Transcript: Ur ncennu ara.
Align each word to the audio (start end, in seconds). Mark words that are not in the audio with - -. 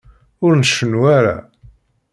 Ur 0.45 0.51
ncennu 0.61 1.01
ara. 1.17 1.37